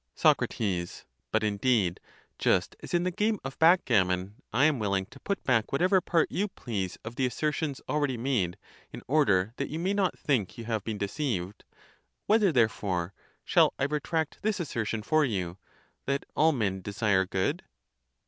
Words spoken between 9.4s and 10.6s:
that you may not think